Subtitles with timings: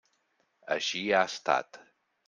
[0.77, 1.83] Així ha estat.